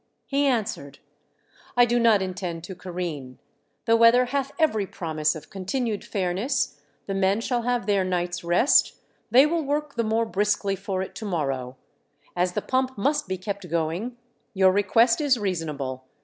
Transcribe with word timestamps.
"He 0.35 0.47
answered: 0.47 0.97
"I 1.77 1.85
do 1.85 1.99
not 1.99 2.23
intend 2.23 2.63
to 2.63 2.73
careen; 2.73 3.37
the 3.85 3.95
weather 3.95 4.25
hath 4.25 4.51
every 4.57 4.87
promise 4.87 5.35
of 5.35 5.51
continued 5.51 6.03
fairness; 6.03 6.81
the 7.05 7.13
men 7.13 7.39
shall 7.39 7.61
have 7.61 7.85
their 7.85 8.03
night's 8.03 8.43
rest; 8.43 8.95
they 9.29 9.45
will 9.45 9.61
work 9.63 9.93
the 9.97 10.03
more 10.03 10.25
briskly 10.25 10.75
for 10.75 11.03
it 11.03 11.13
to 11.13 11.25
morrow. 11.25 11.77
As 12.35 12.53
the 12.53 12.63
pump 12.63 12.97
must 12.97 13.27
be 13.27 13.37
kept 13.37 13.69
going, 13.69 14.17
your 14.55 14.71
request 14.71 15.21
is 15.21 15.37
reasonable. 15.37 16.03